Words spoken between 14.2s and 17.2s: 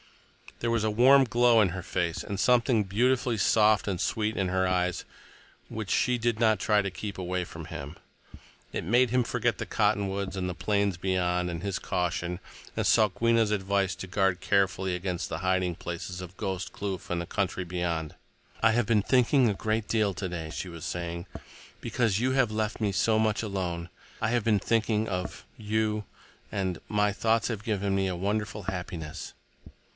carefully against the hiding places of Ghost Kloof and